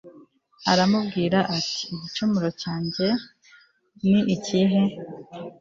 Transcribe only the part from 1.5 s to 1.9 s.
ati